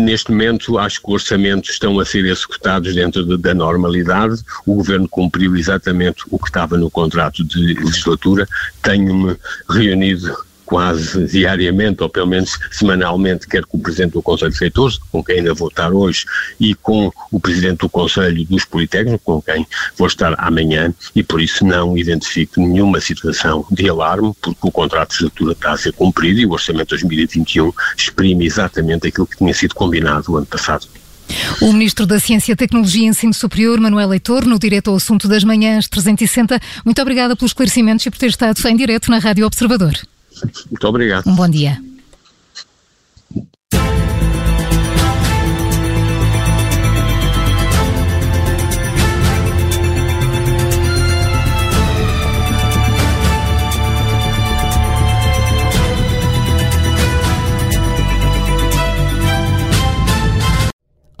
Neste 0.00 0.30
momento, 0.30 0.78
acho 0.78 1.00
que 1.00 1.08
os 1.08 1.14
orçamentos 1.14 1.70
estão 1.70 1.98
a 1.98 2.04
ser 2.04 2.24
executados 2.24 2.94
dentro 2.94 3.24
de, 3.24 3.36
da 3.36 3.54
normalidade. 3.54 4.40
O 4.66 4.74
Governo 4.76 5.08
cumpriu 5.08 5.56
exatamente 5.56 6.24
o 6.30 6.38
que 6.38 6.46
estava 6.46 6.76
no 6.76 6.90
contrato 6.90 7.44
de 7.44 7.74
legislatura. 7.74 8.46
Tenho-me 8.82 9.36
reunido 9.68 10.34
quase 10.72 11.26
diariamente, 11.26 12.02
ou 12.02 12.08
pelo 12.08 12.26
menos 12.26 12.58
semanalmente, 12.70 13.46
quer 13.46 13.62
com 13.66 13.76
o 13.76 13.80
Presidente 13.80 14.12
do 14.12 14.22
Conselho 14.22 14.52
de 14.52 14.58
Reitores, 14.58 14.96
com 15.10 15.22
quem 15.22 15.40
ainda 15.40 15.52
vou 15.52 15.68
estar 15.68 15.92
hoje, 15.92 16.24
e 16.58 16.74
com 16.74 17.12
o 17.30 17.38
Presidente 17.38 17.80
do 17.80 17.90
Conselho 17.90 18.42
dos 18.46 18.64
Politécnicos, 18.64 19.20
com 19.22 19.42
quem 19.42 19.66
vou 19.98 20.06
estar 20.06 20.34
amanhã, 20.38 20.94
e 21.14 21.22
por 21.22 21.42
isso 21.42 21.62
não 21.66 21.98
identifico 21.98 22.58
nenhuma 22.58 23.02
situação 23.02 23.66
de 23.70 23.86
alarme, 23.86 24.32
porque 24.40 24.66
o 24.66 24.70
contrato 24.70 25.10
de 25.10 25.14
estrutura 25.16 25.52
está 25.52 25.72
a 25.72 25.76
ser 25.76 25.92
cumprido 25.92 26.40
e 26.40 26.46
o 26.46 26.52
Orçamento 26.52 26.96
de 26.96 27.02
2021 27.02 27.70
exprime 27.94 28.46
exatamente 28.46 29.08
aquilo 29.08 29.26
que 29.26 29.36
tinha 29.36 29.52
sido 29.52 29.74
combinado 29.74 30.32
o 30.32 30.38
ano 30.38 30.46
passado. 30.46 30.86
O 31.60 31.70
Ministro 31.70 32.06
da 32.06 32.18
Ciência, 32.18 32.56
Tecnologia 32.56 33.04
e 33.04 33.08
Ensino 33.08 33.34
Superior, 33.34 33.78
Manuel 33.78 34.08
Leitor, 34.08 34.46
no 34.46 34.58
direto 34.58 34.88
ao 34.88 34.96
assunto 34.96 35.28
das 35.28 35.44
manhãs 35.44 35.86
360. 35.86 36.58
Muito 36.82 37.02
obrigada 37.02 37.36
pelos 37.36 37.50
esclarecimentos 37.50 38.06
e 38.06 38.10
por 38.10 38.18
ter 38.18 38.28
estado 38.28 38.58
em 38.66 38.76
direto 38.76 39.10
na 39.10 39.18
Rádio 39.18 39.44
Observador. 39.44 39.92
Muito 40.70 40.88
obrigado. 40.88 41.28
Um 41.28 41.34
bom 41.34 41.48
dia. 41.48 41.78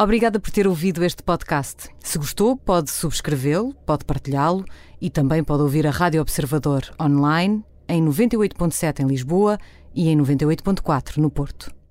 Obrigada 0.02 0.40
por 0.40 0.50
ter 0.50 0.66
ouvido 0.66 1.04
este 1.04 1.22
podcast. 1.22 1.88
Se 2.00 2.18
gostou, 2.18 2.56
pode 2.56 2.90
subscrevê-lo, 2.90 3.72
pode 3.86 4.04
partilhá-lo 4.04 4.64
e 5.00 5.08
também 5.08 5.44
pode 5.44 5.62
ouvir 5.62 5.86
a 5.86 5.92
Rádio 5.92 6.20
Observador 6.20 6.82
online 7.00 7.64
em 7.92 8.02
98.7 8.02 9.00
em 9.00 9.06
Lisboa 9.06 9.58
e 9.94 10.08
em 10.08 10.16
98.4 10.16 11.18
no 11.18 11.30
Porto. 11.30 11.81